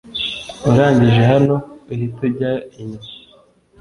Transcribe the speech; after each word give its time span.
urangije 0.69 1.21
hano 1.31 1.55
uhite 1.91 2.19
ujya 2.27 2.51
inyuma. 2.81 3.09